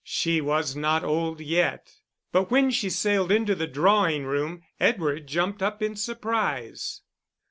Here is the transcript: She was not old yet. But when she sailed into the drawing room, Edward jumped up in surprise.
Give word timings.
She 0.03 0.41
was 0.41 0.75
not 0.75 1.03
old 1.03 1.41
yet. 1.41 1.97
But 2.31 2.49
when 2.49 2.71
she 2.71 2.89
sailed 2.89 3.31
into 3.31 3.53
the 3.53 3.67
drawing 3.67 4.23
room, 4.25 4.63
Edward 4.79 5.27
jumped 5.27 5.61
up 5.61 5.83
in 5.83 5.95
surprise. 5.95 7.01